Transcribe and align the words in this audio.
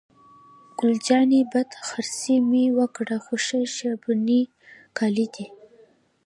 ګل 0.77 0.93
جانې: 1.07 1.41
بد 1.51 1.69
خرڅي 1.87 2.35
مې 2.49 2.63
وکړل، 2.77 3.19
خو 3.25 3.35
ښه 3.45 3.59
شبني 3.75 4.41
کالي 4.97 5.27
دي. 5.33 5.45